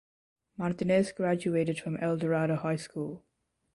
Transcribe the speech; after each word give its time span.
Martinez 0.57 1.11
graduated 1.11 1.79
from 1.79 1.95
Eldorado 1.97 2.55
High 2.55 2.75
School. 2.77 3.23